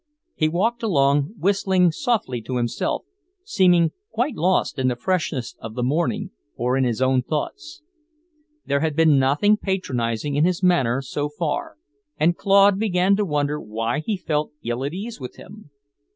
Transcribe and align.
He 0.33 0.49
walked 0.49 0.81
along, 0.81 1.35
whistling 1.37 1.91
softly 1.91 2.41
to 2.41 2.57
himself, 2.57 3.03
seeming 3.43 3.91
quite 4.09 4.35
lost 4.35 4.79
in 4.79 4.87
the 4.87 4.95
freshness 4.95 5.55
of 5.59 5.75
the 5.75 5.83
morning, 5.83 6.31
or 6.55 6.75
in 6.75 6.85
his 6.85 7.03
own 7.03 7.21
thoughts. 7.21 7.83
There 8.65 8.79
had 8.79 8.95
been 8.95 9.19
nothing 9.19 9.57
patronizing 9.57 10.33
in 10.35 10.43
his 10.43 10.63
manner 10.63 11.03
so 11.03 11.29
far, 11.29 11.77
and 12.17 12.35
Claude 12.35 12.79
began 12.79 13.15
to 13.17 13.25
wonder 13.25 13.61
why 13.61 13.99
he 13.99 14.17
felt 14.17 14.53
ill 14.63 14.83
at 14.83 14.93
ease 14.95 15.19
with 15.19 15.35
him. 15.35 15.69